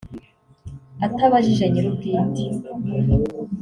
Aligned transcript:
atabajije 1.05 1.65
nyirubwite 1.69 2.43